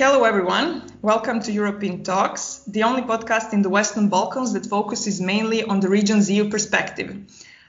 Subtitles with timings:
[0.00, 0.82] Hello, everyone.
[1.02, 5.80] Welcome to European Talks, the only podcast in the Western Balkans that focuses mainly on
[5.80, 7.14] the region's EU perspective.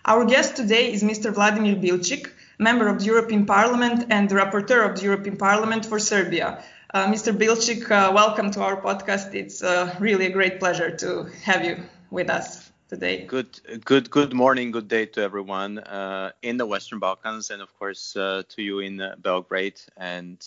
[0.06, 1.34] Our guest today is Mr.
[1.34, 6.00] Vladimír Bilčík, member of the European Parliament and the rapporteur of the European Parliament for
[6.00, 6.64] Serbia.
[6.94, 7.38] Uh, Mr.
[7.38, 9.36] Bilcik, uh, welcome to our podcast.
[9.36, 13.26] It's uh, really a great pleasure to have you with us today.
[13.26, 17.78] Good, good, good morning, good day to everyone uh, in the Western Balkans, and of
[17.78, 19.82] course uh, to you in Belgrade.
[19.98, 20.38] And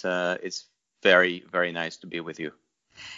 [0.43, 0.65] it's
[1.05, 2.51] very, very nice to be with you.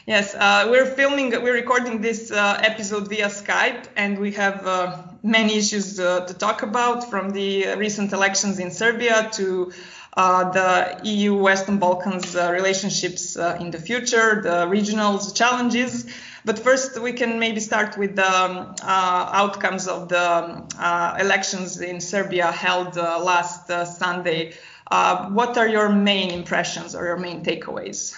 [0.07, 5.03] Yes, uh, we're filming, we're recording this uh, episode via Skype, and we have uh,
[5.23, 9.73] many issues uh, to talk about from the recent elections in Serbia to
[10.17, 16.07] uh, the EU Western Balkans uh, relationships in the future, the regional challenges.
[16.47, 22.01] But first, we can maybe start with the um, outcomes of the um, elections in
[22.01, 23.67] Serbia held last
[23.99, 24.55] Sunday.
[24.89, 28.17] Uh, what are your main impressions or your main takeaways?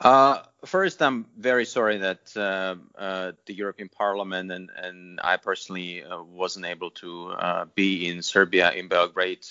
[0.00, 6.02] Uh, first, I'm very sorry that uh, uh the European Parliament and, and I personally
[6.02, 9.44] uh, wasn't able to uh, be in Serbia, in Belgrade.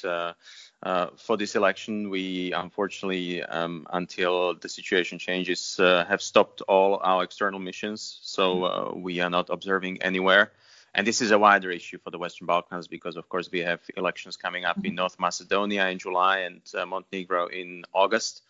[0.84, 7.60] For this election, we unfortunately, um, until the situation changes, have stopped all our external
[7.60, 10.52] missions, so we are not observing anywhere.
[10.94, 13.80] And this is a wider issue for the Western Balkans because, of course, we have
[13.96, 14.96] elections coming up in mm-hmm.
[14.96, 18.42] North Macedonia in July and uh, Montenegro in August.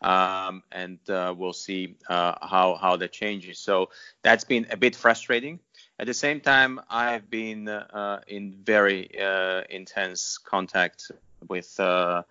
[0.00, 3.58] Um, and uh, we'll see uh, how how that changes.
[3.60, 3.90] So
[4.22, 5.60] that's been a bit frustrating.
[5.98, 11.12] At the same time, I've been uh, in very uh, intense contact
[11.48, 12.22] with uh,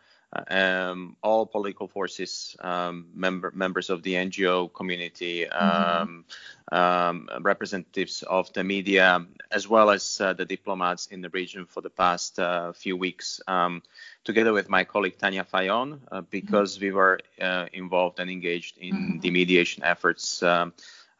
[0.50, 6.02] um, all political forces, um, member, members of the NGO community, mm-hmm.
[6.02, 6.26] um,
[6.72, 11.82] um, representatives of the media, as well as uh, the diplomats in the region for
[11.82, 13.84] the past uh, few weeks, um,
[14.23, 16.86] together with my colleague Tanja Fajon, uh, because mm-hmm.
[16.86, 19.20] we were uh, involved and engaged in mm-hmm.
[19.20, 20.44] the mediation efforts.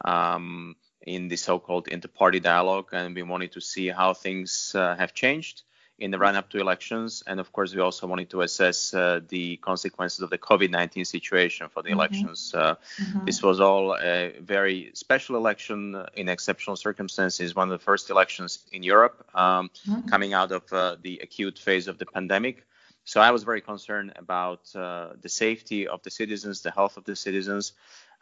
[0.04, 5.16] Um, in the so-called inter-party dialogue, and we wanted to see how things uh, have
[5.16, 5.64] changed
[6.02, 7.24] in the run up to elections.
[7.28, 11.06] And of course, we also wanted to assess uh, the consequences of the COVID 19
[11.06, 12.00] situation for the mm-hmm.
[12.00, 12.54] elections.
[12.54, 13.26] Uh, mm-hmm.
[13.26, 18.66] This was all a very special election in exceptional circumstances, one of the first elections
[18.72, 20.10] in Europe um, mm-hmm.
[20.10, 22.66] coming out of uh, the acute phase of the pandemic.
[23.04, 27.04] So I was very concerned about uh, the safety of the citizens, the health of
[27.04, 27.74] the citizens.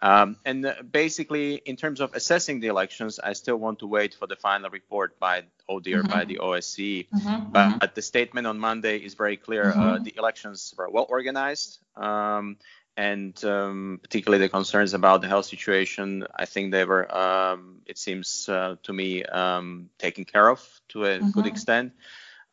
[0.01, 4.13] Um, and uh, basically, in terms of assessing the elections, I still want to wait
[4.13, 6.07] for the final report by ODIHR, mm-hmm.
[6.07, 7.07] by the OSCE.
[7.09, 7.51] Mm-hmm.
[7.51, 7.85] But mm-hmm.
[7.93, 9.71] the statement on Monday is very clear.
[9.71, 10.03] Uh, mm-hmm.
[10.03, 11.79] the elections were well organized.
[11.97, 12.57] Um,
[12.95, 17.97] and um, particularly the concerns about the health situation, I think they were, um, it
[17.97, 21.47] seems uh, to me, um, taken care of to a good mm-hmm.
[21.47, 21.93] extent.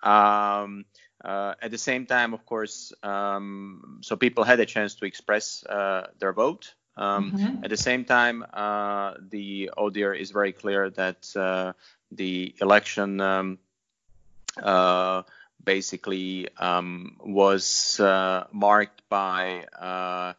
[0.03, 0.85] Um,
[1.25, 5.65] uh, at the same time, of course, um, so people had a chance to express
[5.67, 6.75] uh, their vote.
[6.97, 7.65] Um, mm-hmm.
[7.65, 11.73] At the same time, uh, the ODIHR is very clear that uh,
[12.11, 13.59] the election um,
[14.63, 15.23] uh,
[15.63, 20.33] basically um, was uh, marked by uh,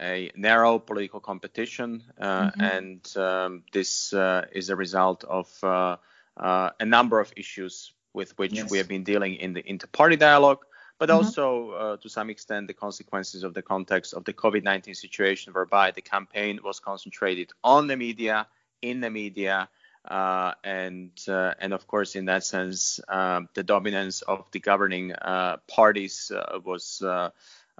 [0.00, 2.60] a narrow political competition, uh, mm-hmm.
[2.60, 4.12] and um, this
[4.52, 8.70] is a result of a number of issues with which yes.
[8.70, 10.64] we have been dealing in the inter-party dialogue
[11.00, 11.16] but mm-hmm.
[11.16, 15.52] also uh, to some extent the consequences of the context of the COVID 19 situation,
[15.54, 18.46] whereby the campaign was concentrated on the media,
[18.82, 19.68] in the media.
[20.04, 25.12] Uh, and uh, and of course, in that sense, um, the dominance of the governing
[25.12, 27.28] uh, parties uh, was uh,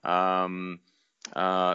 [0.05, 0.81] um,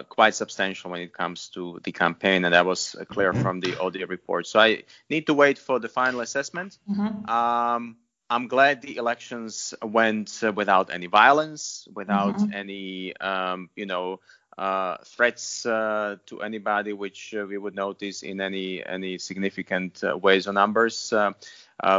[0.10, 3.42] quite substantial when it comes to the campaign, and that was clear mm-hmm.
[3.42, 4.46] from the ODIHR report.
[4.46, 6.78] So I need to wait for the final assessment.
[6.88, 7.28] Mm-hmm.
[7.28, 7.98] Um,
[8.30, 12.54] I'm glad the elections went uh, without any violence, without mm-hmm.
[12.54, 14.20] any, um, you know,
[14.58, 20.18] uh, threats uh, to anybody, which uh, we would notice in any any significant uh,
[20.18, 21.12] ways or numbers.
[21.12, 21.34] Uh,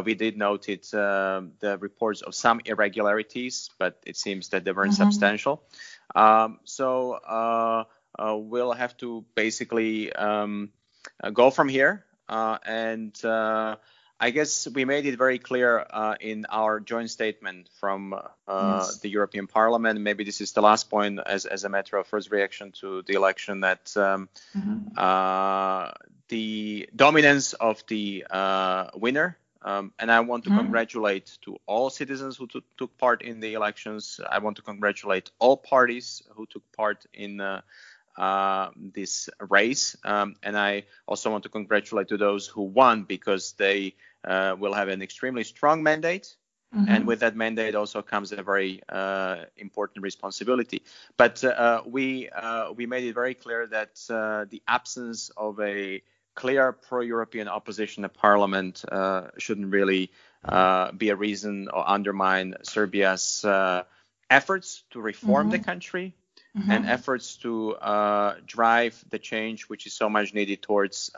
[0.05, 4.93] we did note it, the reports of some irregularities, but it seems that they weren't
[4.93, 5.03] mm-hmm.
[5.03, 5.62] substantial.
[6.15, 7.87] Um, so
[8.19, 10.71] we'll have to basically um,
[11.35, 13.15] go from here and
[14.19, 18.21] I guess we made it very clear uh, in our joint statement from uh,
[18.81, 18.99] yes.
[19.01, 20.01] the European Parliament.
[20.01, 23.13] Maybe this is the last point as, as a matter of first reaction to the
[23.15, 24.97] election that um, mm-hmm.
[24.97, 25.91] uh,
[26.29, 29.37] the dominance of the uh, winner.
[29.61, 30.61] Um, and I want to mm-hmm.
[30.61, 34.21] congratulate to all citizens who t- took part in the elections.
[34.31, 37.41] I want to congratulate all parties who took part in
[38.19, 38.27] uh,
[38.57, 39.97] uh, this race.
[40.05, 44.75] Um, and I also want to congratulate to those who won because they uh, will
[44.75, 46.37] have an extremely strong mandate.
[46.75, 46.89] Mm-hmm.
[46.89, 50.83] And with that mandate also comes a very uh, important responsibility.
[51.17, 56.03] But uh, we uh, we made it very clear that uh, the absence of a
[56.35, 60.11] clear pro-European opposition in Parliament uh, shouldn't really
[60.45, 63.45] uh, be a reason or undermine Serbia's
[64.29, 65.51] efforts to reform mm-hmm.
[65.53, 66.15] the country
[66.56, 66.70] mm-hmm.
[66.70, 67.76] and efforts to
[68.47, 71.11] drive the change which is so much needed towards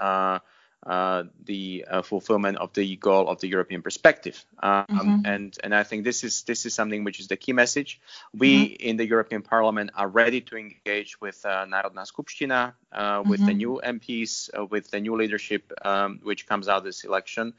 [0.87, 4.45] uh, the uh, fulfillment of the goal of the European perspective.
[4.63, 5.27] Um, mm-hmm.
[5.27, 8.01] And and I think this is this is something which is the key message.
[8.33, 8.89] We mm-hmm.
[8.89, 13.47] in the European Parliament are ready to engage with uh, Narodna Skupština, uh, with mm-hmm.
[13.47, 17.55] the new MPs, uh, with the new leadership um, which comes out this election,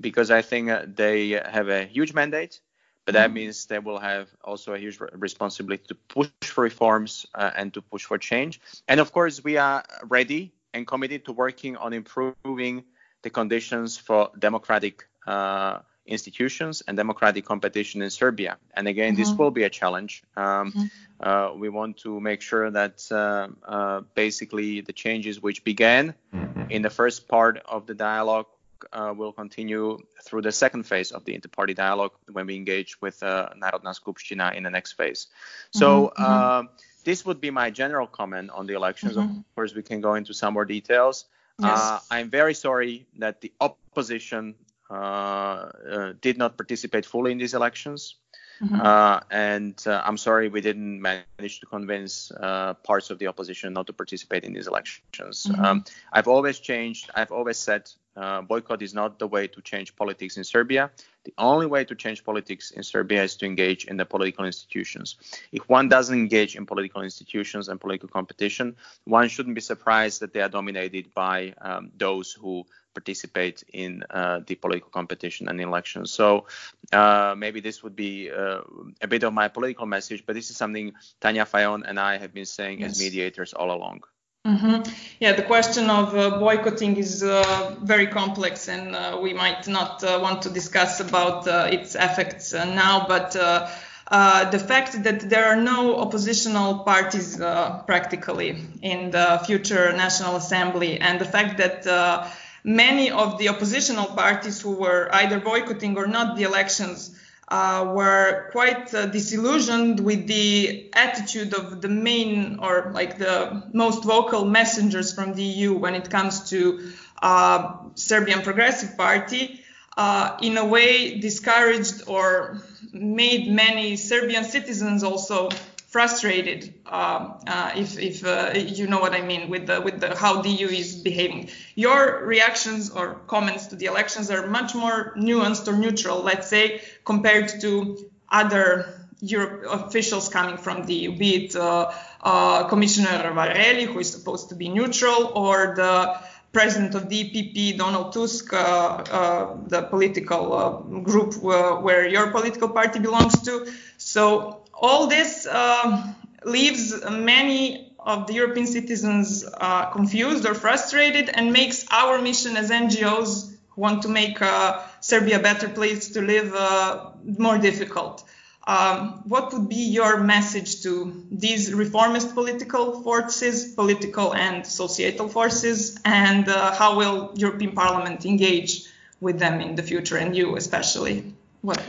[0.00, 2.60] because I think uh, they have a huge mandate.
[3.04, 3.34] But that mm-hmm.
[3.34, 8.04] means they will have also a huge responsibility to push for reforms and to push
[8.04, 8.60] for change.
[8.88, 12.84] And of course, we are ready and committed to working on improving
[13.22, 18.58] the conditions for democratic uh, institutions and democratic competition in Serbia.
[18.74, 19.22] And again, mm-hmm.
[19.22, 20.22] this will be a challenge.
[20.36, 20.84] Um, mm-hmm.
[21.20, 26.70] uh, we want to make sure that uh, uh basically the changes which began mm-hmm.
[26.70, 28.46] in the first part of the dialogue
[28.92, 33.22] uh, will continue through the second phase of the inter-party dialogue when we engage with
[33.22, 35.28] uh, Narodna Skupština in the next phase.
[35.70, 36.22] So mm-hmm.
[36.22, 36.66] Mm-hmm.
[36.66, 36.70] Uh,
[37.04, 39.16] this would be my general comment on the elections.
[39.16, 39.38] Mm-hmm.
[39.38, 41.26] Of course, we can go into some more details.
[41.60, 41.78] Yes.
[41.78, 44.54] Uh, I'm very sorry that the opposition
[44.90, 48.16] uh, uh, did not participate fully in these elections.
[48.62, 48.80] Mm-hmm.
[48.80, 53.72] Uh, and uh, I'm sorry we didn't manage to convince uh, parts of the opposition
[53.72, 55.46] not to participate in these elections.
[55.46, 55.64] Mm-hmm.
[55.64, 57.10] Um, I've always changed.
[57.14, 60.90] I've always said uh, boycott is not the way to change politics in Serbia.
[61.24, 65.16] The only way to change politics in Serbia is to engage in the political institutions.
[65.52, 70.32] If one doesn't engage in political institutions and political competition, one shouldn't be surprised that
[70.32, 76.12] they are dominated by um, those who participate in uh, the political competition and elections.
[76.12, 76.46] So
[76.92, 78.60] uh, maybe this would be uh,
[79.02, 82.32] a bit of my political message, but this is something Tanja Fajon and I have
[82.32, 82.92] been saying yes.
[82.92, 84.02] as mediators all along.
[84.46, 84.92] Mm-hmm.
[85.20, 90.04] Yeah, the question of uh, boycotting is uh, very complex, and uh, we might not
[90.04, 93.06] uh, want to discuss about uh, its effects uh, now.
[93.08, 97.38] But the fact that there are no oppositional parties
[97.86, 102.30] practically in the future National Assembly, and the fact that
[102.64, 107.18] many of the oppositional parties who were either boycotting or not the elections
[107.48, 114.04] uh, were quite uh, disillusioned with the attitude of the main or like the most
[114.04, 116.90] vocal messengers from the EU when it comes to
[117.22, 119.60] uh, Serbian Progressive Party,
[119.96, 122.62] uh, in a way discouraged or
[122.92, 125.48] made many Serbian citizens also
[125.94, 130.16] frustrated, uh, uh, if, if uh, you know what I mean, with the, with the,
[130.16, 131.50] how the EU is behaving.
[131.76, 136.82] Your reactions or comments to the elections are much more nuanced or neutral, let's say,
[137.04, 141.92] compared to other Europe officials coming from the EU, be it uh,
[142.22, 146.18] uh, Commissioner Várhelyi, who is supposed to be neutral, or the
[146.52, 152.98] president of the EPP, Donald Tusk, uh, uh, the political group where your political party
[152.98, 153.72] belongs to.
[153.96, 156.12] So all this uh,
[156.44, 162.70] leaves many of the European citizens uh, confused or frustrated and makes our mission as
[162.70, 168.24] NGOs who want to make uh, Serbia a better place to live uh, more difficult.
[168.66, 175.98] Um, what would be your message to these reformist political forces, political and societal forces,
[176.04, 178.86] and uh, how will European Parliament engage
[179.20, 181.34] with them in the future, and you especially?
[181.60, 181.82] What?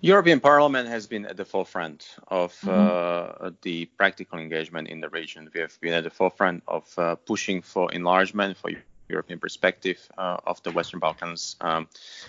[0.00, 3.46] European Parliament has been at the forefront of mm-hmm.
[3.46, 5.50] uh, the practical engagement in the region.
[5.52, 8.70] We have been at the forefront of uh, pushing for enlargement, for
[9.08, 11.56] European perspective uh, of the Western Balkans.
[11.60, 11.88] Um,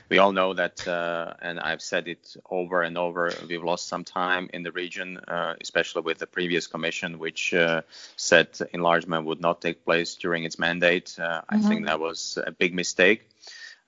[0.09, 4.03] we all know that, uh, and I've said it over and over, we've lost some
[4.03, 7.81] time in the region, uh, especially with the previous commission, which uh,
[8.15, 11.15] said enlargement would not take place during its mandate.
[11.17, 11.55] Mm-hmm.
[11.55, 13.27] I think that was a big mistake.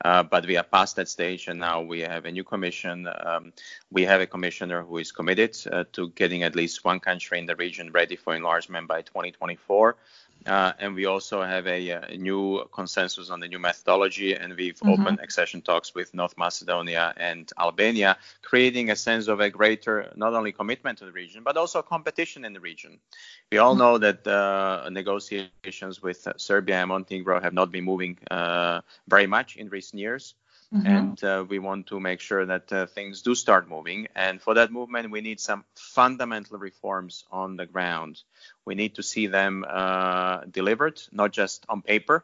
[0.04, 3.08] Uh, but we are past that stage, and now we have a new commission.
[3.26, 3.52] Um,
[3.92, 7.46] we have a commissioner who is committed uh, to getting at least one country in
[7.46, 9.98] the region ready for enlargement by 2024.
[10.46, 14.80] Uh, and we also have a, a, new consensus on the new methodology, and we've
[14.80, 15.02] mm-hmm.
[15.02, 20.34] opened accession talks with North Macedonia and Albania, creating a sense of a greater not
[20.34, 23.00] only commitment to the region but also competition in the region.
[23.52, 23.80] We all mm-hmm.
[23.80, 29.58] know that uh, negotiations with Serbia and Montenegro have not been moving uh, very much
[29.58, 30.36] in recent years.
[30.74, 30.88] Mm-hmm.
[30.88, 34.08] And uh, we want to make sure that uh, things do start moving.
[34.16, 38.22] And for that movement, we need some fundamental reforms on the ground.
[38.66, 42.24] We need to see them uh, delivered, not just on paper.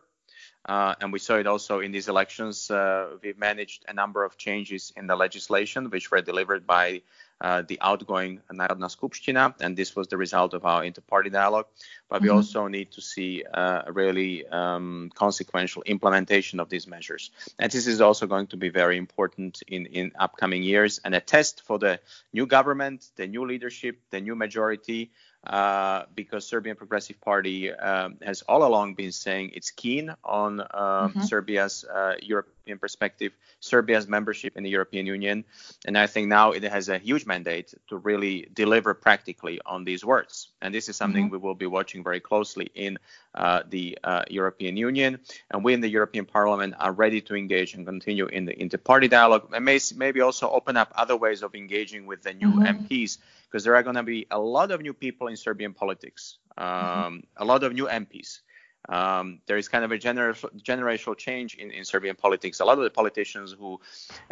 [0.63, 2.69] Uh, and we saw it also in these elections.
[2.69, 7.01] Uh, we've managed a number of changes in the legislation, which were delivered by
[7.41, 11.67] uh, the outgoing Narodna Skupština, and this was the result of our inter-party dialogue.
[12.09, 12.23] But mm-hmm.
[12.23, 17.31] we also need to see uh, a really um, consequential implementation of these measures.
[17.59, 21.19] And this is also going to be very important in, in upcoming years and a
[21.19, 21.99] test for the
[22.31, 25.11] new government, the new leadership, the new majority
[25.45, 30.65] uh, because Serbian Progressive Party um, has all along been saying it's keen on uh,
[31.07, 31.21] mm-hmm.
[31.21, 35.45] Serbia's uh, European perspective, Serbia's membership in the European Union,
[35.85, 40.03] and I think now it has a huge mandate to really deliver practically on these
[40.03, 40.49] words.
[40.61, 41.33] And this is something mm-hmm.
[41.33, 42.97] we will be watching very closely in
[43.35, 45.19] uh, the uh, European Union.
[45.51, 49.09] And we in the European Parliament are ready to engage and continue in the inter-party
[49.09, 52.85] dialogue, and may, maybe also open up other ways of engaging with the new mm-hmm.
[52.85, 53.19] MPs
[53.55, 56.67] because there are going to be a lot of new people in Serbian politics, um,
[56.67, 57.19] mm-hmm.
[57.37, 58.41] a lot of new MPs.
[58.89, 62.59] Um, there is kind of a gener- generational change in, in Serbian politics.
[62.59, 63.79] A lot of the politicians who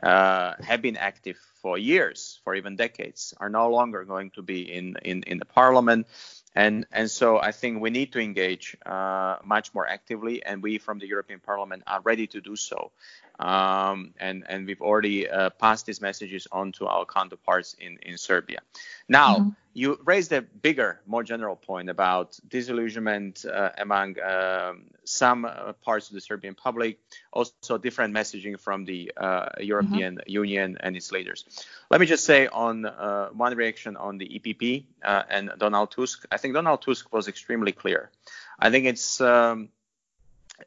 [0.03, 4.69] uh, have been active for years, for even decades, are no longer going to be
[4.69, 6.05] in, in, in the parliament.
[6.53, 10.79] And, and so I think we need to engage uh, much more actively, and we
[10.79, 12.91] from the European Parliament are ready to do so
[13.39, 18.17] um, and and we've already uh, passed these messages on to our counterparts in in
[18.17, 18.59] Serbia.
[19.07, 19.35] Now.
[19.35, 19.49] Mm-hmm.
[19.75, 26.09] You raised a bigger, more general point about disillusionment uh, among um, some uh, parts
[26.09, 26.99] of the Serbian public,
[27.31, 30.29] also different messaging from the uh, European mm-hmm.
[30.29, 31.45] Union and its leaders.
[31.89, 36.23] Let me just say on uh, one reaction on the EPP uh, and Donald Tusk.
[36.31, 38.11] I think Donald Tusk was extremely clear.
[38.59, 39.69] I think it's um,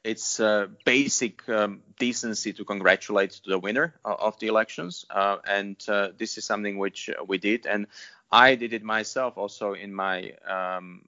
[0.04, 6.08] it's uh, basic um, decency to congratulate the winner of the elections, uh, and uh,
[6.16, 7.86] this is something which we did, and
[8.30, 11.02] I did it myself also in my um,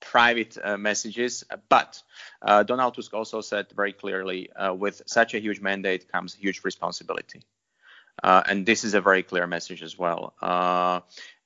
[0.00, 1.44] private uh, messages.
[1.68, 2.02] But
[2.42, 6.62] uh, Donald Tusk also said very clearly, uh, with such a huge mandate comes huge
[6.64, 7.42] responsibility.
[8.22, 10.34] and this is a very clear message as well.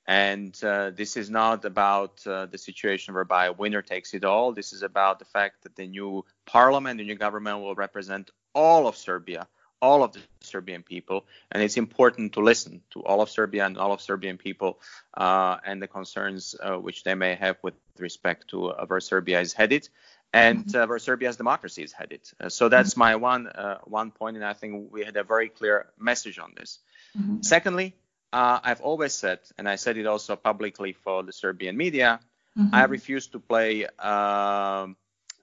[0.07, 4.51] And uh, this is not about uh, the situation whereby a winner takes it all.
[4.51, 8.87] This is about the fact that the new parliament, the new government will represent all
[8.87, 9.47] of Serbia,
[9.81, 11.25] all of the Serbian people.
[11.51, 14.79] And it's important to listen to all of Serbia and all of Serbian people
[15.15, 19.41] uh, and the concerns uh, which they may have with respect to uh, where Serbia
[19.41, 19.89] is headed
[20.33, 20.81] and mm-hmm.
[20.83, 22.21] uh, where Serbia's democracy is headed.
[22.49, 22.99] so that's mm-hmm.
[22.99, 23.49] my one
[23.85, 26.79] one point, and I think we had a very clear message on this.
[27.17, 27.41] Mm-hmm.
[27.41, 27.95] Secondly,
[28.35, 32.19] uh, I've always said, and I said it also publicly for the Serbian media,
[32.57, 32.75] mm-hmm.
[32.75, 33.85] I refuse to play.
[33.85, 34.97] Um,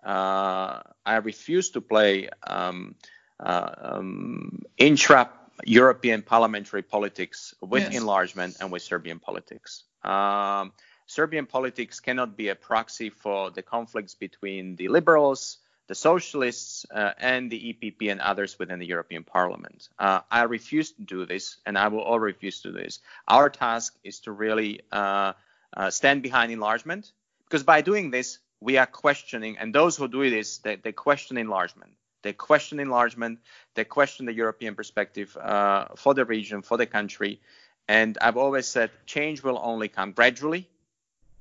[0.04, 2.94] uh, I refuse to play um,
[3.40, 5.30] uh, um, intra
[5.64, 7.94] European parliamentary politics with yes.
[7.94, 9.84] enlargement and with Serbian politics.
[10.04, 10.72] Um,
[11.06, 15.58] Serbian politics cannot be a proxy for the conflicts between the liberals,
[15.88, 19.88] the socialists uh, and the EPP and others within the European Parliament.
[19.98, 23.00] Uh, I refuse to do this, and I will all refuse to do this.
[23.26, 25.32] Our task is to really uh,
[25.76, 27.12] uh, stand behind enlargement,
[27.44, 31.36] because by doing this, we are questioning, and those who do this, they, they question
[31.36, 31.92] enlargement.
[32.22, 33.40] They question enlargement.
[33.74, 37.40] They question the European perspective uh, for the region, for the country.
[37.88, 40.68] And I've always said change will only come gradually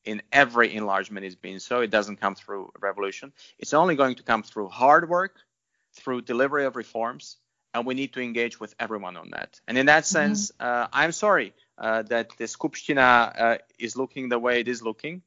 [0.06, 1.82] in every enlargement is being so.
[1.82, 3.34] It doesn't come through revolution.
[3.60, 5.36] It's only going to come through hard work,
[5.94, 7.38] through delivery of reforms,
[7.74, 9.60] and we need to engage with everyone on that.
[9.68, 10.18] And in that mm-hmm.
[10.18, 10.84] sense, mm-hmm.
[10.84, 15.22] uh, I'm sorry uh, that the Skupština uh, is looking the way it is looking.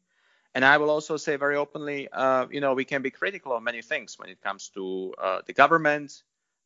[0.54, 3.62] And I will also say very openly, uh, you know, we can be critical of
[3.62, 6.22] many things when it comes to uh, the government,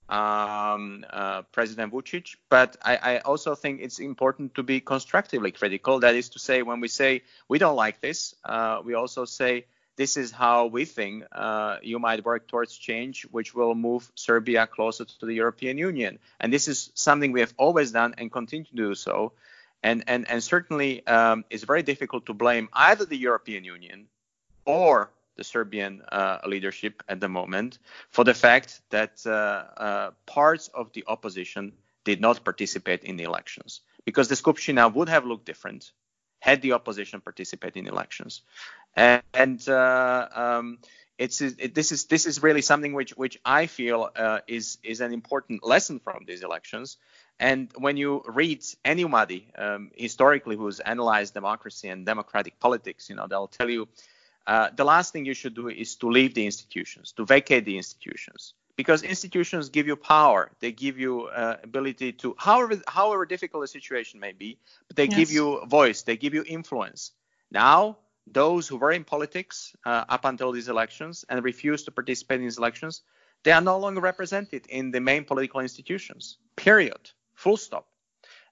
[0.09, 2.37] um, uh, President Vučić.
[2.49, 6.01] But I, I, also think it's important to be constructively critical.
[6.01, 9.67] That is to say, when we say we don't like this, uh, we also say
[9.97, 14.67] this is how we think uh, you might work towards change, which will move Serbia
[14.67, 16.19] closer to the European Union.
[16.41, 19.33] And this is something we have always done and continue to do so.
[19.83, 24.07] And, and, and certainly um, it's very difficult to blame either the European Union
[24.65, 27.79] or the Serbian uh, leadership at the moment
[28.11, 31.73] for the fact that uh, uh, parts of the opposition
[32.05, 35.93] did not participate in the elections because the Skupština would have looked different
[36.41, 38.43] had the opposition participated in elections.
[38.95, 40.79] And, and uh, um,
[41.19, 45.01] it's it, this is this is really something which which I feel uh, is is
[45.01, 46.97] an important lesson from these elections.
[47.41, 53.27] And when you read anybody um, historically who's analyzed democracy and democratic politics, you know
[53.27, 53.89] they'll tell you
[54.49, 57.77] uh, the last thing you should do is to leave the institutions, to vacate the
[57.77, 60.51] institutions, because institutions give you power.
[60.61, 65.05] They give you uh, ability to, however however difficult a situation may be, but they
[65.05, 65.17] yes.
[65.19, 66.03] give you voice.
[66.03, 67.13] They give you influence.
[67.51, 67.99] Now
[68.33, 72.47] those who were in politics uh, up until these elections and refused to participate in
[72.47, 73.03] these elections,
[73.43, 76.39] they are no longer represented in the main political institutions.
[76.57, 77.11] Period.
[77.35, 77.87] Full stop.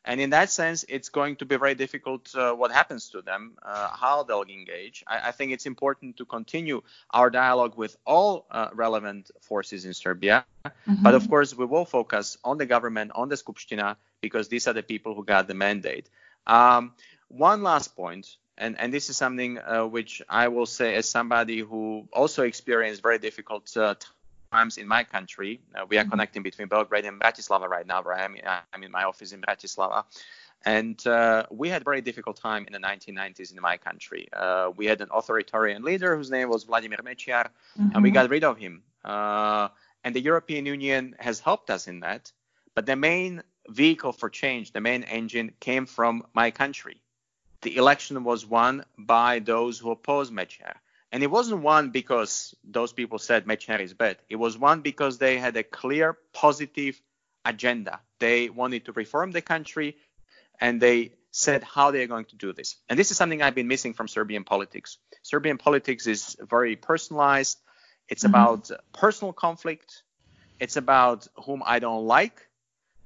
[0.06, 3.58] And in that sense, it's going to be very difficult uh, what happens to them,
[3.62, 5.02] uh, how they'll engage.
[5.06, 9.94] I, I, think it's important to continue our dialogue with all uh, relevant forces in
[9.94, 10.44] Serbia.
[10.64, 11.02] Mm-hmm.
[11.02, 14.72] But of course, we will focus on the government, on the Skupština, because these are
[14.72, 16.08] the people who got the mandate.
[16.46, 16.92] Um,
[17.26, 21.58] one last point, and, and this is something uh, which I will say as somebody
[21.58, 23.94] who also experienced very difficult uh,
[24.52, 25.60] times in my country.
[25.74, 26.10] Uh, we are mm-hmm.
[26.10, 28.36] connecting between Belgrade and Bratislava right now, where I am.
[28.72, 30.04] I'm in my office in Bratislava.
[30.64, 34.28] And uh, we had a very difficult time in the 1990s in my country.
[34.32, 37.90] Uh, we had an authoritarian leader whose name was Vladimir Mečiar, mm-hmm.
[37.94, 38.14] and we mm-hmm.
[38.14, 38.82] got rid of him.
[39.04, 39.68] Uh,
[40.02, 42.32] and the European Union has helped us in that.
[42.74, 47.00] But the main vehicle for change, the main engine, came from my country.
[47.62, 50.74] The election was won by those who opposed Mečiar.
[51.12, 54.18] And it wasn't one because those people said Mečiar is bad.
[54.28, 57.00] It was one because they had a clear positive
[57.44, 58.00] agenda.
[58.18, 59.96] They wanted to reform the country
[60.60, 62.76] and they said how they are going to do this.
[62.88, 64.98] And this is something I've been missing from Serbian politics.
[65.22, 67.58] Serbian politics is very personalized.
[68.08, 68.34] It's mm-hmm.
[68.34, 70.02] about personal conflict.
[70.58, 72.40] It's about whom I don't like.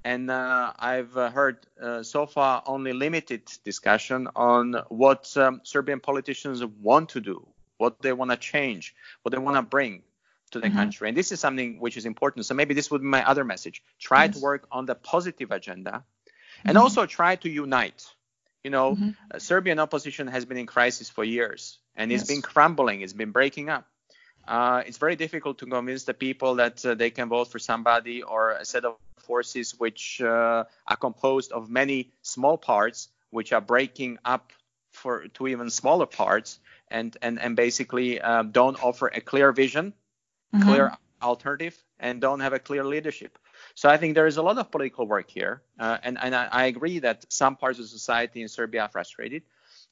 [0.05, 6.01] And uh, I've uh, heard uh, so far only limited discussion on what um, Serbian
[6.01, 7.47] politicians want to do,
[7.81, 10.03] what they want to change, what they want to bring
[10.51, 10.77] to the mm-hmm.
[10.77, 11.09] country.
[11.09, 12.47] And this is something which is important.
[12.47, 13.83] So maybe this would be my other message.
[13.99, 14.35] Try yes.
[14.35, 16.05] to work on the positive agenda
[16.65, 16.83] and mm-hmm.
[16.83, 18.05] also try to unite.
[18.65, 19.11] You know, mm-hmm.
[19.31, 22.29] uh, Serbian opposition has been in crisis for years and it's yes.
[22.29, 23.87] been crumbling, it's been breaking up.
[24.47, 28.23] Uh, it's very difficult to convince the people that uh, they can vote for somebody
[28.23, 33.61] or a set of forces which uh, are composed of many small parts which are
[33.61, 34.53] breaking up
[34.91, 36.59] for to even smaller parts
[36.91, 39.93] and and and basically um, don't offer a clear vision,
[40.55, 40.69] mm-hmm.
[40.69, 40.93] clear
[41.23, 43.39] alternative, and don't have a clear leadership.
[43.75, 46.49] So I think there is a lot of political work here, uh, and and I,
[46.51, 49.43] I, agree that some parts of society in Serbia are frustrated.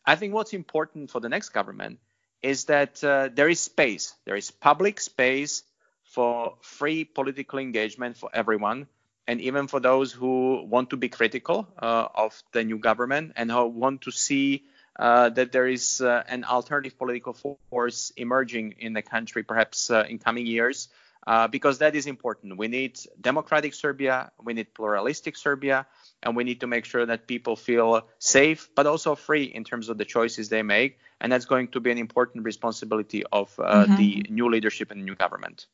[0.05, 1.99] I think what's important for the next government
[2.43, 5.65] is that uh, there is space, there is public space
[6.05, 8.87] for free political engagement for everyone,
[9.27, 13.51] and even for those who want to be critical uh, of the new government and
[13.51, 14.65] who want to see
[14.99, 17.33] uh, that there is uh, an alternative political
[17.71, 20.89] force emerging in the country, perhaps uh, in coming years,
[21.27, 22.57] uh, because that is important.
[22.57, 25.87] We need democratic Serbia, we need pluralistic Serbia,
[26.23, 29.89] and we need to make sure that people feel safe but also free in terms
[29.89, 30.99] of the choices they make.
[31.21, 33.97] And that's going to be an important responsibility of uh, mm-hmm.
[33.97, 35.67] the new leadership and new government.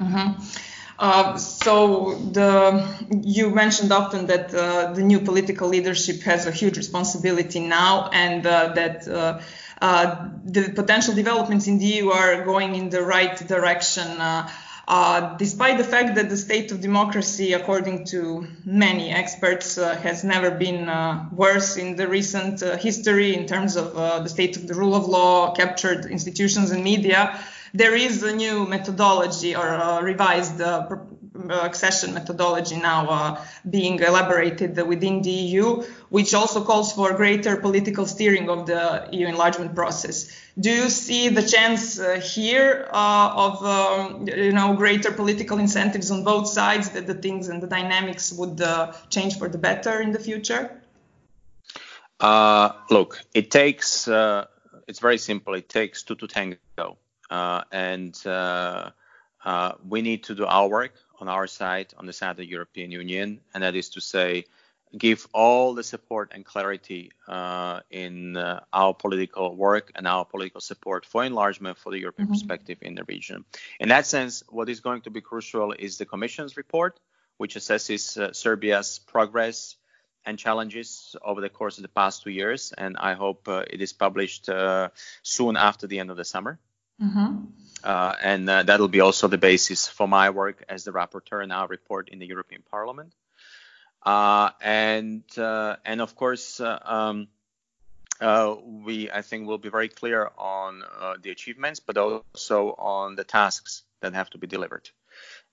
[0.00, 0.40] Mm-hmm.
[0.98, 2.84] Uh, so the,
[3.22, 8.44] you mentioned often that uh, the new political leadership has a huge responsibility now, and
[8.44, 9.40] uh, that uh,
[9.80, 14.08] uh, the potential developments in the EU are going in the right direction.
[15.38, 20.86] Despite the fact that the state of democracy, according to many experts, has never been
[21.30, 25.54] worse in the recent history in terms of the state of the rule of law,
[25.54, 27.38] captured institutions and media,
[27.74, 30.86] there is a new methodology or a revised uh,
[31.62, 38.06] accession methodology now uh, being elaborated within the EU, which also calls for greater political
[38.06, 40.30] steering of the EU enlargement process.
[40.58, 46.10] Do you see the chance uh, here uh, of um, you know greater political incentives
[46.10, 50.00] on both sides that the things and the dynamics would uh, change for the better
[50.00, 50.82] in the future?
[52.20, 54.08] Uh, look, it takes.
[54.88, 55.54] it's very simple.
[55.54, 56.94] It takes two to tango uh,
[57.30, 58.90] and uh,
[59.44, 62.46] uh, we need to do our work on our side, on the side of the
[62.46, 64.44] European Union, and that is to say,
[64.96, 70.60] give all the support and clarity uh, in uh, our political work and our political
[70.60, 72.34] support for enlargement for the European mm-hmm.
[72.34, 73.44] perspective in the region.
[73.80, 76.98] In that sense, what is going to be crucial is the Commission's report,
[77.36, 79.76] which assesses uh, Serbia's progress
[80.24, 83.92] and challenges over the course of the past two years, and I hope it is
[83.92, 84.50] published
[85.22, 86.58] soon after the end of the summer.
[87.00, 87.44] Mm-hmm.
[87.84, 91.52] Uh, and uh, that'll be also the basis for my work as the rapporteur and
[91.52, 93.14] our report in the European Parliament.
[94.02, 97.28] Uh, and uh, and of course, uh, um,
[98.20, 100.82] uh, we I think will be very clear on
[101.22, 104.90] the achievements, but also on the tasks that have to be delivered.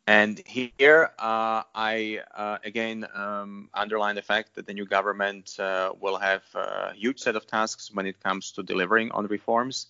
[0.08, 2.22] And here, I
[2.64, 7.48] again um, underline the fact that the new government will have a huge set of
[7.48, 9.88] tasks when it comes to delivering on reforms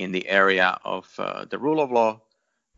[0.00, 2.22] in the area of uh, the rule of law,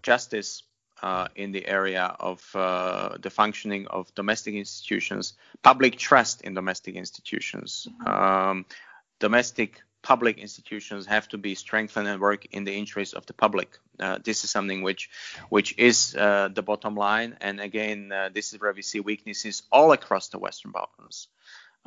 [0.03, 0.65] justice,
[1.03, 6.97] uh, in the area of uh, the functioning of domestic institutions, public trust in domestic
[6.97, 8.09] institutions, mm-hmm.
[8.11, 8.67] um,
[9.21, 13.79] domestic public institutions have to be strengthened and work in the interest of the public.
[14.01, 15.09] Uh, this is something which,
[15.49, 17.37] which is uh, the bottom line.
[17.41, 21.29] And again, uh, this is where we see weaknesses all across the Western Balkans.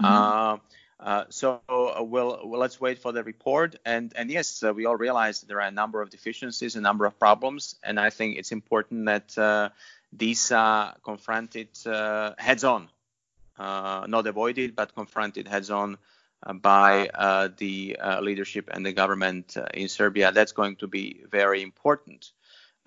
[0.02, 0.62] Mm-hmm.
[1.00, 3.76] Uh, uh, so uh, we'll, well, let's wait for the report.
[3.86, 7.20] And and yes, we all realize there are a number of deficiencies, a number of
[7.20, 9.72] problems, and I think it's important that
[10.14, 11.70] these are confronted
[12.38, 12.90] heads on,
[13.58, 15.98] not avoided, but confronted heads on
[16.46, 20.32] uh, by uh, the uh, leadership and the government in Serbia.
[20.32, 22.32] That's going to be very important.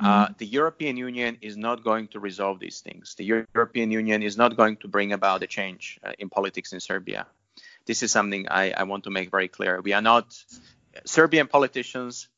[0.00, 0.34] Mm-hmm.
[0.38, 3.16] the European Union is not going to resolve these things.
[3.16, 7.26] The European Union is not going to bring about a change in politics in Serbia.
[7.88, 9.80] This is something I, I, want to make very clear.
[9.80, 10.26] We are not
[11.06, 12.28] Serbian politicians.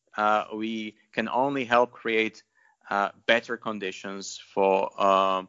[0.55, 2.43] we can only help create
[2.91, 5.43] uh, better conditions for uh,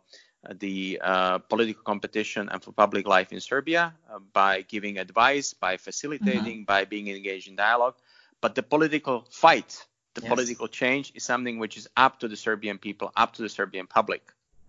[0.59, 5.77] the uh, political competition and for public life in Serbia uh, by giving advice, by
[5.77, 6.73] facilitating, mm-hmm.
[6.75, 7.95] by being engaged in dialogue.
[8.41, 10.29] But the political fight, the yes.
[10.29, 13.87] political change is something which is up to the Serbian people, up to the Serbian
[13.87, 14.23] public.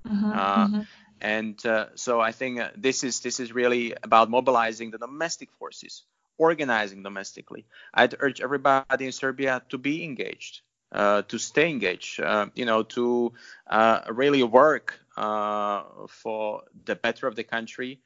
[0.06, 0.32] Mm-hmm.
[0.32, 0.80] Uh, mm-hmm.
[1.22, 5.52] And uh, so I think uh, this is this is really about mobilizing the domestic
[5.52, 6.02] forces,
[6.36, 7.64] organizing domestically.
[7.94, 12.82] I'd urge everybody in Serbia to be engaged, uh, to stay engaged, uh, you know,
[12.96, 13.32] to
[13.68, 18.00] uh, really work uh, for the better of the country,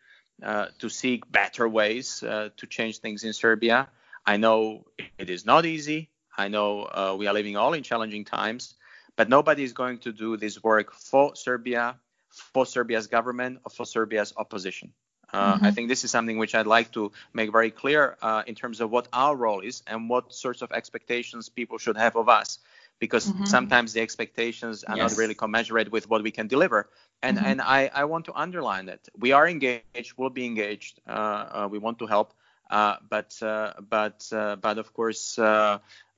[0.79, 3.89] to seek better ways to change things in Serbia.
[4.27, 4.85] I know
[5.17, 6.11] it is not easy.
[6.37, 8.75] I know we are living all in challenging times,
[9.17, 11.97] but nobody is going to do this work for Serbia,
[12.39, 14.93] for Serbia's government, or for Serbia's opposition.
[15.33, 15.65] Uh, mm-hmm.
[15.65, 18.81] I think this is something which I'd like to make very clear uh, in terms
[18.81, 22.59] of what our role is and what sorts of expectations people should have of us
[22.99, 23.45] because mm-hmm.
[23.45, 25.11] sometimes the expectations are yes.
[25.11, 26.89] not really commensurate with what we can deliver.
[27.23, 27.47] And mm-hmm.
[27.47, 31.69] and I, I want to underline that we are engaged, we'll be engaged, uh, uh,
[31.71, 32.33] we want to help,
[32.71, 35.39] uh, but uh, but uh, but of course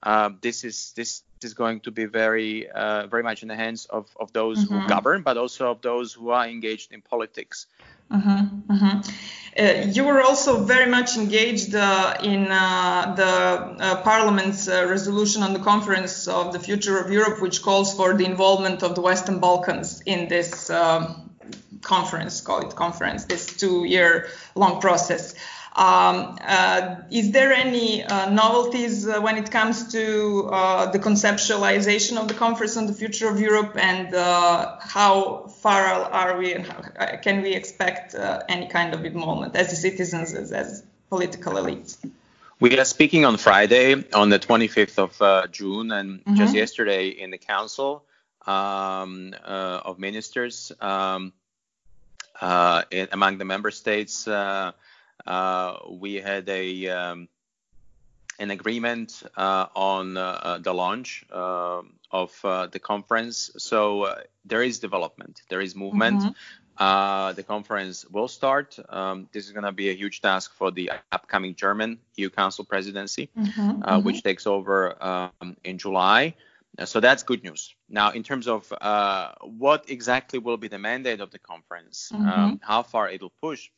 [0.02, 2.68] uh, this is this is going to be very
[3.10, 4.80] very much in the hands of of those mm-hmm.
[4.80, 7.66] who govern, but also of those who are engaged in politics.
[8.10, 9.00] Mm-hmm, mm-hmm.
[9.58, 15.42] Uh, you were also very much engaged uh, in uh, the uh, Parliament's uh, resolution
[15.42, 19.02] on the Conference of the Future of Europe, which calls for the involvement of the
[19.02, 21.30] Western Balkans in this um,
[21.82, 25.34] conference, call it conference, this two year long process.
[25.78, 32.16] Um, uh, is there any uh, novelties uh, when it comes to uh, the conceptualization
[32.20, 36.66] of the Conference on the Future of Europe and uh, how far are we and
[36.66, 38.16] how, uh, can we expect
[38.48, 41.96] any kind of involvement as citizens, as, as, political elites?
[42.58, 46.34] We are speaking on Friday, on the 25th of June, and mm-hmm.
[46.34, 48.04] just yesterday in the Council
[48.48, 51.32] um, of Ministers um,
[52.42, 54.26] among the member states.
[55.28, 57.28] Uh, we had a um,
[58.38, 63.50] an agreement uh, on uh, the launch of the conference.
[63.58, 64.14] So
[64.44, 66.20] there is development, there is movement.
[66.20, 66.30] Mm-hmm.
[66.78, 68.78] Uh, the conference will start.
[68.88, 72.64] Um, this is going to be a huge task for the upcoming German EU Council
[72.64, 74.06] presidency, mm-hmm, uh, mm-hmm.
[74.06, 76.34] which takes over um, in July.
[76.84, 77.74] So that's good news.
[77.88, 82.28] Now, in terms of uh, what exactly will be the mandate of the conference, mm-hmm.
[82.28, 83.70] um, how far it'll push,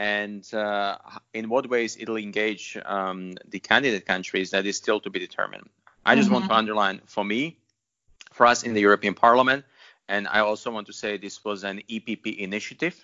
[0.00, 0.96] and uh,
[1.34, 5.68] in what ways it'll engage um, the candidate countries that is still to be determined.
[6.06, 6.34] I just mm-hmm.
[6.34, 6.58] want to mm-hmm.
[6.58, 7.58] underline for me,
[8.32, 9.66] for us in the European Parliament,
[10.08, 12.96] and I also want to say this was an EPP initiative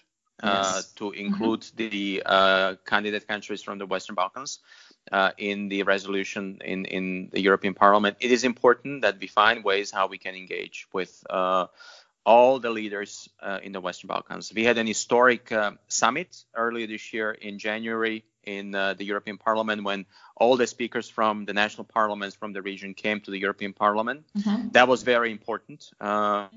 [0.43, 0.93] uh, yes.
[0.93, 1.89] to include mm-hmm.
[1.91, 4.61] the uh, candidate countries from the Western Balkans.
[5.13, 9.63] Uh, in the resolution in, in the European Parliament, it is important that we find
[9.63, 11.67] ways how we can engage with uh,
[12.27, 14.53] all the leaders uh, in the Western Balkans.
[14.53, 19.39] We had an historic uh, summit earlier this year in January in uh, the European
[19.39, 23.39] Parliament when all the speakers from the national parliaments from the region came to the
[23.39, 24.25] European Parliament.
[24.37, 24.71] Mm-hmm.
[24.71, 25.89] That was very important.
[26.01, 26.49] Uh,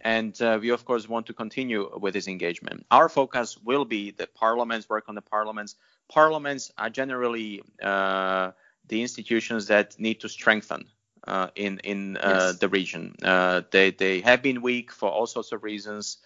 [0.00, 2.84] and uh, we, of course, want to continue with this engagement.
[2.90, 5.76] Our focus will be the parliaments, work on the parliaments.
[6.08, 8.50] Parliaments are generally uh,
[8.88, 10.88] the institutions that need to strengthen
[11.26, 12.58] uh, in in uh, yes.
[12.58, 13.14] the region.
[13.22, 16.18] Uh, they they have been weak for all sorts of reasons.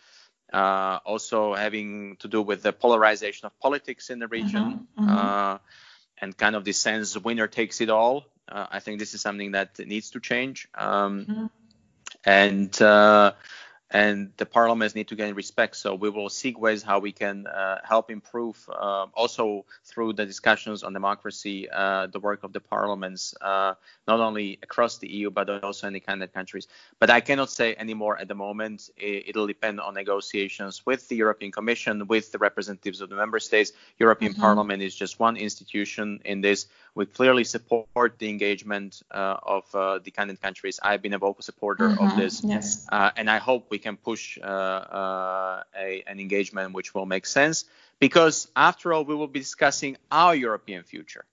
[0.52, 5.18] Uh, also having to do with the polarization of politics in the region mm-hmm, mm-hmm.
[5.18, 5.58] Uh,
[6.18, 8.24] and kind of the sense winner takes it all.
[8.48, 10.68] I think this is something that needs to change.
[10.72, 11.46] Um, mm-hmm.
[12.24, 12.72] And
[13.90, 15.76] and the parliaments need to gain respect.
[15.76, 20.26] So we will seek ways how we can uh, help improve, uh, also through the
[20.26, 23.74] discussions on democracy, uh, the work of the parliaments, uh,
[24.08, 26.66] not only across the EU but also in the candidate countries.
[26.98, 28.90] But I cannot say any more at the moment.
[28.96, 33.72] It'll depend on negotiations with the European Commission, with the representatives of the member states.
[33.98, 34.40] European mm-hmm.
[34.40, 36.66] Parliament is just one institution in this.
[36.96, 40.80] We clearly support the engagement uh, of uh, the candidate countries.
[40.82, 42.04] I've been a vocal supporter mm-hmm.
[42.04, 42.86] of this, yes.
[42.90, 44.46] and I hope we we can push uh,
[45.00, 47.56] uh, a, an engagement which will make sense
[48.00, 51.24] because after all we will be discussing our European future.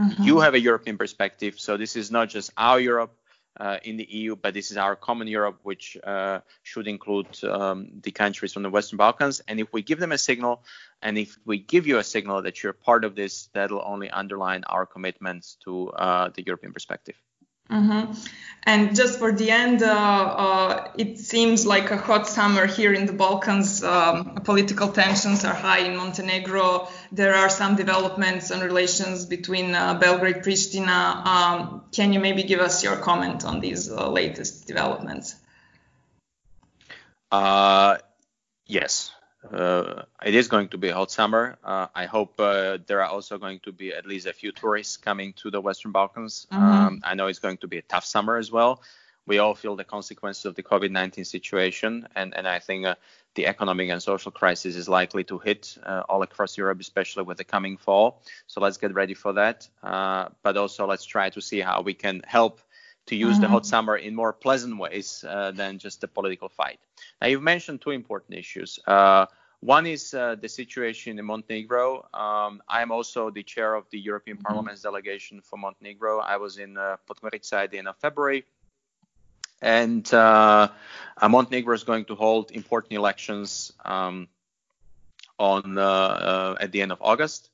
[0.00, 0.24] Mm-hmm.
[0.28, 3.14] You have a European perspective, so this is not just our Europe
[3.60, 7.76] uh, in the EU, but this is our common Europe, which uh, should include um,
[8.06, 9.36] the countries from the Western Balkans.
[9.46, 10.64] And if we give them a signal,
[11.02, 14.62] and if we give you a signal that you're part of this, that'll only underline
[14.74, 17.16] our commitments to uh, the European perspective.
[17.70, 18.12] Mm-hmm.
[18.64, 23.06] And just for the end, uh, uh, it seems like a hot summer here in
[23.06, 23.82] the Balkans.
[23.82, 26.88] Um, political tensions are high in Montenegro.
[27.10, 31.26] There are some developments and relations between uh, Belgrade Pristina.
[31.26, 35.34] Um, can you maybe give us your comment on these uh, latest developments?
[37.32, 37.98] Uh,
[38.66, 39.11] yes.
[39.50, 41.58] Uh, it is going to be a hot summer.
[41.64, 44.96] Uh, I hope uh, there are also going to be at least a few tourists
[44.96, 46.46] coming to the Western Balkans.
[46.52, 46.64] Mm-hmm.
[46.64, 48.82] Um, I know it's going to be a tough summer as well.
[49.26, 52.96] We all feel the consequences of the COVID-19 situation, and and I think uh,
[53.34, 57.38] the economic and social crisis is likely to hit uh, all across Europe, especially with
[57.38, 58.20] the coming fall.
[58.46, 59.68] So let's get ready for that.
[59.82, 62.60] Uh, but also let's try to see how we can help
[63.06, 63.42] to use mm-hmm.
[63.42, 66.78] the hot summer in more pleasant ways uh, than just a political fight.
[67.20, 68.78] Now, you've mentioned two important issues.
[68.86, 69.26] Uh,
[69.60, 72.08] one is uh, the situation in Montenegro.
[72.12, 74.46] Um, I am also the chair of the European mm-hmm.
[74.46, 76.20] Parliament's delegation for Montenegro.
[76.20, 78.44] I was in uh, Podgorica at the end of February.
[79.60, 80.68] And uh,
[81.16, 84.26] uh, Montenegro is going to hold important elections um,
[85.38, 87.51] on at the end of August.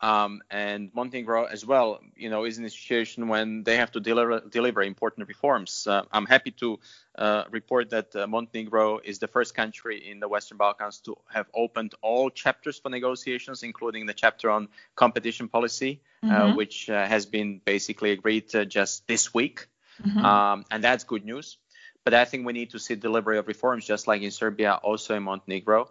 [0.00, 4.00] Um, and Montenegro as well, you know, is in a situation when they have to
[4.00, 5.86] deliver, deliver important reforms.
[5.86, 6.78] Uh, I'm happy to
[7.16, 11.46] uh, report that uh, Montenegro is the first country in the Western Balkans to have
[11.54, 16.56] opened all chapters for negotiations, including the chapter on competition policy, uh, mm-hmm.
[16.56, 19.66] which uh, has been basically agreed uh, just this week.
[20.04, 20.24] Mm-hmm.
[20.24, 21.56] Um, and that's good news.
[22.04, 25.16] But I think we need to see delivery of reforms, just like in Serbia, also
[25.16, 25.90] in Montenegro.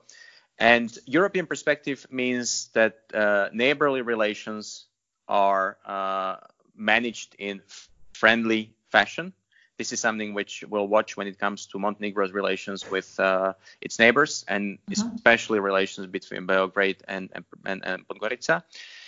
[0.58, 4.86] And European perspective means that uh, neighborly relations
[5.28, 6.38] are uh,
[6.76, 7.62] managed in
[8.14, 9.34] friendly fashion.
[9.78, 14.00] This is something which we'll watch when it comes to Montenegro's relations with uh, its
[14.00, 15.16] neighbors, and mm-hmm.
[15.16, 18.64] especially relations between Belgrade and, and, and, and Podgorica.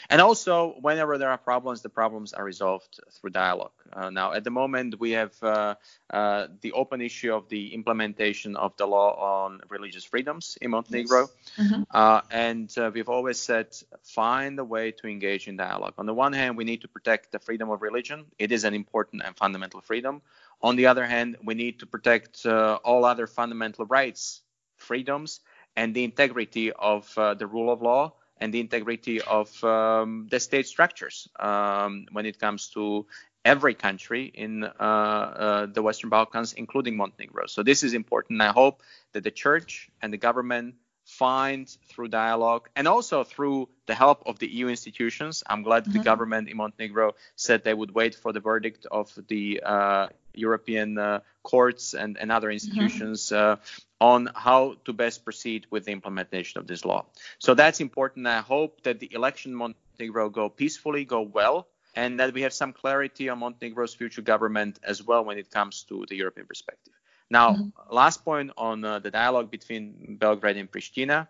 [0.10, 3.74] And also, whenever there are problems, the problems are resolved through dialogue.
[3.92, 5.76] Uh, now, at the moment, we have uh,
[6.10, 11.28] uh, the open issue of the implementation of the law on religious freedoms in Montenegro.
[11.58, 11.68] Yes.
[11.68, 11.84] Mm-hmm.
[11.92, 15.96] Uh, and uh, we've always said find a way to engage in dialogue.
[15.98, 18.74] On the one hand, we need to protect the freedom of religion, it is an
[18.74, 20.22] important and fundamental freedom.
[20.62, 24.42] On the other hand, we need to protect uh, all other fundamental rights,
[24.78, 25.42] freedoms,
[25.76, 30.68] and the integrity of the rule of law and the integrity of um, the state
[30.68, 33.06] structures um, when it comes to
[33.44, 37.48] every country in uh, uh, the Western Balkans, including Montenegro.
[37.48, 38.42] So this is important.
[38.42, 43.96] I hope that the church and the government find through dialogue and also through the
[43.96, 45.44] help of the EU institutions.
[45.48, 45.94] I'm glad mm-hmm.
[45.94, 50.98] the government in Montenegro said they would wait for the verdict of the uh, European
[50.98, 52.54] uh, courts and, and other mm-hmm.
[52.54, 53.54] institutions mm-hmm.
[53.54, 57.06] uh, on how to best proceed with the implementation of this law.
[57.40, 58.28] So that's important.
[58.28, 62.54] I hope that the election in Montenegro go peacefully, go well, and that we have
[62.54, 66.94] some clarity on Montenegro's future government as well when it comes to the European perspective.
[67.30, 67.94] Now, mm-hmm.
[67.94, 71.28] last point on uh, the dialogue between Belgrade and Pristina.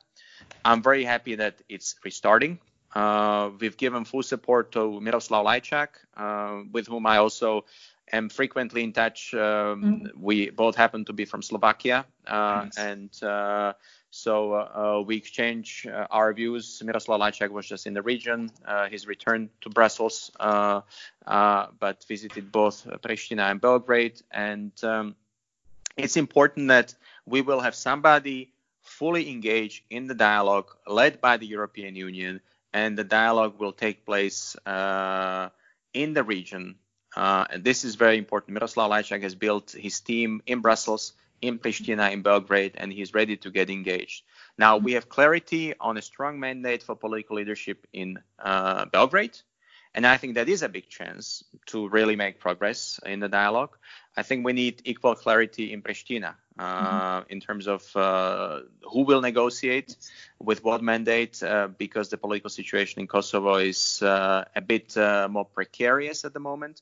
[0.63, 2.59] I'm very happy that it's restarting.
[2.93, 7.65] Uh, we've given full support to Miroslav Lajčák, uh, with whom I also
[8.11, 9.33] am frequently in touch.
[9.33, 10.21] Um, mm-hmm.
[10.21, 12.77] We both happen to be from Slovakia, uh, nice.
[12.77, 13.73] and uh,
[14.09, 16.81] so uh, we exchange our views.
[16.83, 18.51] Miroslav Lajčák was just in the region.
[18.89, 25.15] he's returned to Brussels, but visited both Pristina and Belgrade, and um,
[25.97, 28.53] it's important that we will have somebody
[28.87, 32.39] fully engaged in the dialogue led by the European Union,
[32.73, 35.49] and the dialogue will take place uh,
[35.93, 36.75] in the region.
[37.15, 38.53] Uh, and this is very important.
[38.53, 43.37] Miroslav Lajčák has built his team in Brussels, in Pristina, in Belgrade, and he's ready
[43.37, 44.23] to get engaged.
[44.57, 49.37] Now, we have clarity on a strong mandate for political leadership in uh, Belgrade.
[49.93, 53.77] And I think that is a big chance to really make progress in the dialogue.
[54.17, 57.31] I think we need equal clarity in Pristina uh, mm-hmm.
[57.31, 59.95] in terms of uh, who will negotiate
[60.39, 65.27] with what mandate, uh, because the political situation in Kosovo is uh, a bit uh,
[65.29, 66.81] more precarious at the moment.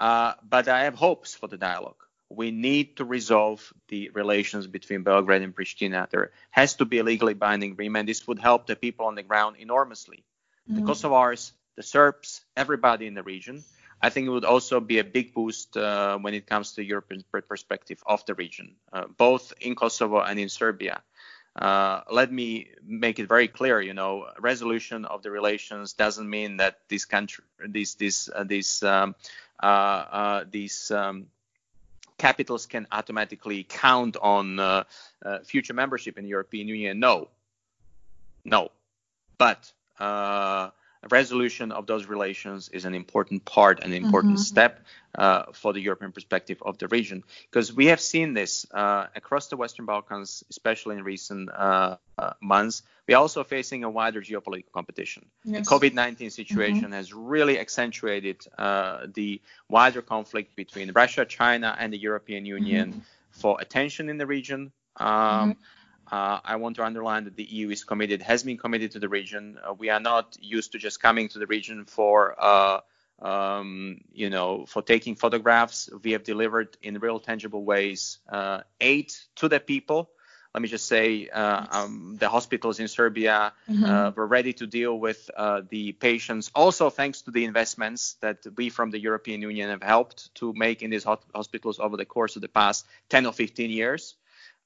[0.00, 2.02] Uh, but I have hopes for the dialogue.
[2.28, 6.10] We need to resolve the relations between Belgrade and Pristina.
[6.10, 8.08] There has to be a legally binding agreement.
[8.08, 10.24] This would help the people on the ground enormously.
[10.68, 10.80] Mm-hmm.
[10.80, 13.62] The Kosovars, the Serbs, everybody in the region.
[14.02, 17.22] I think it would also be a big boost uh, when it comes to European
[17.48, 21.02] perspective of the region, uh, both in Kosovo and in Serbia.
[21.54, 23.80] Uh, let me make it very clear.
[23.80, 28.44] You know, resolution of the relations doesn't mean that this country, these uh,
[28.88, 29.14] um,
[29.62, 31.26] uh, uh, these um,
[32.18, 34.84] capitals can automatically count on
[35.44, 36.98] future membership in the European Union.
[36.98, 37.28] No,
[38.44, 38.70] no,
[39.38, 39.72] but
[41.10, 44.42] resolution of those relations is an important part, an important mm-hmm.
[44.42, 44.84] step
[45.16, 47.24] uh, for the European perspective of the region.
[47.50, 52.32] Because we have seen this uh, across the Western Balkans, especially in recent uh, uh
[52.40, 52.82] months.
[53.08, 55.26] We are also facing a wider geopolitical competition.
[55.44, 55.68] Yes.
[55.68, 56.92] The COVID 19 situation mm-hmm.
[56.92, 63.00] has really accentuated uh, the wider conflict between Russia, China, and the European Union mm-hmm.
[63.32, 64.72] for attention in the region.
[64.96, 65.50] Um, mm-hmm.
[66.12, 69.08] Uh, I want to underline that the EU is committed, has been committed to the
[69.08, 69.58] region.
[69.66, 72.80] Uh, we are not used to just coming to the region for, uh,
[73.22, 75.88] um, you know, for taking photographs.
[76.04, 80.10] We have delivered in real, tangible ways uh, aid to the people.
[80.52, 83.82] Let me just say, uh, um, the hospitals in Serbia mm-hmm.
[83.82, 85.30] Uh, were ready to deal with
[85.70, 86.50] the patients.
[86.54, 90.82] Also, thanks to the investments that we from the European Union have helped to make
[90.82, 94.14] in these hospitals over the course of the past 10 or 15 years.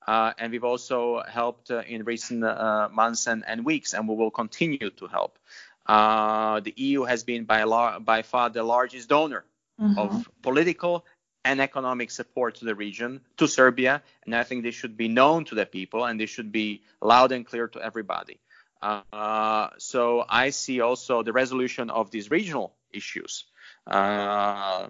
[0.06, 4.14] Uh, and we've also helped uh, in recent uh, months and, and, weeks, and we
[4.14, 5.38] will continue to help.
[5.84, 9.44] Uh, the EU has been by, lar- by far the largest donor
[9.80, 9.98] mm-hmm.
[9.98, 11.04] of political
[11.44, 15.44] and economic support to the region, to Serbia, and I think this should be known
[15.46, 18.40] to the people and this should be loud and clear to everybody.
[18.82, 23.44] Uh, so I see also the resolution of these regional issues
[23.86, 24.88] uh,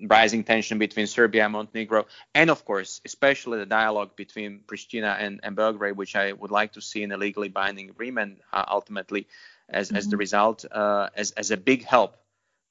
[0.00, 5.40] rising tension between Serbia and Montenegro, and of course, especially the dialogue between Pristina and,
[5.42, 9.26] and Belgrade, which I would like to see in a legally binding agreement uh, ultimately
[9.68, 9.96] as, mm-hmm.
[9.96, 10.18] as the mm-hmm.
[10.18, 12.16] result, uh, as, as a big help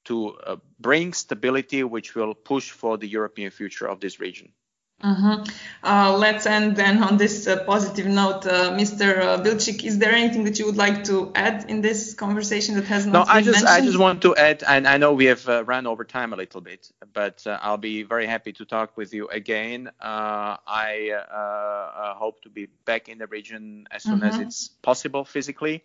[0.06, 4.52] to uh, bring stability, which will push for the European future of this region.
[5.02, 5.44] Mm-hmm.
[5.84, 8.44] Uh, let's end then on this uh, positive note.
[8.44, 9.18] Uh, Mr.
[9.18, 12.84] Uh, Bilčík, is there anything that you would like to add in this conversation that
[12.86, 13.84] has not no, been I just, mentioned?
[13.84, 16.36] I just want to add, and I know we have uh, run over time a
[16.36, 19.88] little bit, but uh, I'll be very happy to talk with you again.
[20.00, 21.12] I
[22.18, 24.24] hope to be back in the region as soon mm-hmm.
[24.24, 25.84] as it's possible physically,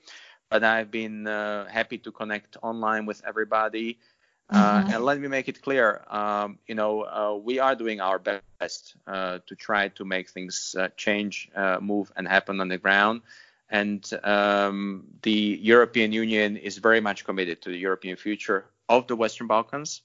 [0.49, 3.99] but I've been happy to connect online with everybody.
[4.53, 4.91] Uh, mm-hmm.
[4.91, 8.95] and let me make it clear, um, you know, uh, we are doing our best
[9.07, 13.21] uh, to try to make things uh, change, uh, move, and happen on the ground.
[13.67, 19.15] And um, the European Union is very much committed to the European future of the
[19.15, 20.01] Western Balkans.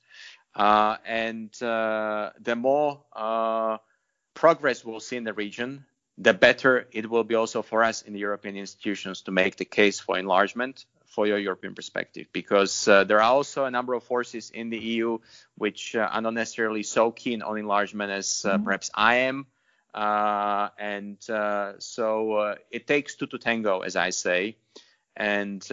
[0.54, 3.02] Uh, and the more
[4.32, 5.84] progress we'll see in the region,
[6.16, 9.66] the better it will be also for us in the European institutions to make the
[9.66, 14.04] case for enlargement for your European perspective, because uh, there are also a number of
[14.04, 15.18] forces in the EU
[15.56, 18.64] which uh, are not necessarily so keen on enlargement as uh, mm-hmm.
[18.64, 19.46] perhaps I am.
[19.94, 24.56] Uh, and uh, so uh, it takes two to tango, as I say.
[25.16, 25.64] And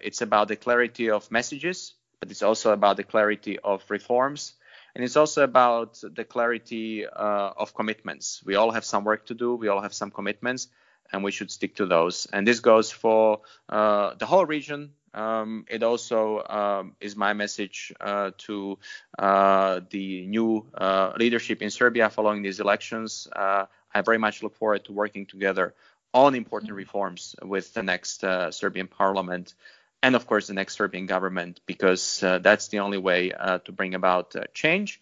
[0.00, 4.54] it's about the clarity of messages, but it's also about the clarity of reforms.
[4.94, 8.42] And it's also about the clarity of commitments.
[8.46, 10.68] We all have some work to do, we all have some commitments
[11.14, 12.26] and we should stick to those.
[12.32, 14.90] And this goes for uh, the whole region.
[15.14, 18.78] Um, it also um, is my message uh, to
[19.16, 23.28] uh, the new uh, leadership in Serbia following these elections.
[23.30, 25.74] Uh, I very much look forward to working together
[26.12, 26.78] on important mm-hmm.
[26.78, 29.54] reforms with the next uh, Serbian parliament
[30.02, 33.30] and, of course, the next Serbian government, because that's the only way
[33.64, 35.00] to bring about change.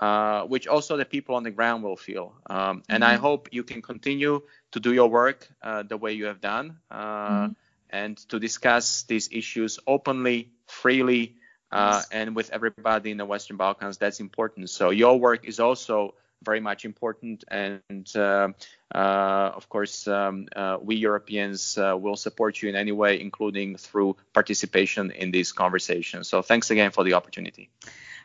[0.00, 2.32] Uh, which also the people on the ground will feel.
[2.48, 3.12] Um, and mm-hmm.
[3.12, 4.40] I hope you can continue
[4.72, 7.52] to do your work uh, the way you have done uh, mm-hmm.
[7.90, 11.36] and to discuss these issues openly, freely,
[11.70, 12.08] uh, yes.
[12.12, 13.98] and with everybody in the Western Balkans.
[13.98, 14.70] That's important.
[14.70, 17.44] So your work is also very much important.
[17.48, 18.48] And uh,
[18.94, 20.48] of course, um,
[20.80, 26.26] we Europeans will support you in any way, including through participation in these conversations.
[26.26, 27.68] So thanks again for the opportunity.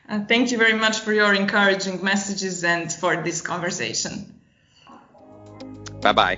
[0.07, 4.39] Uh, thank you very much for your encouraging messages and for this conversation.
[6.01, 6.38] Bye bye.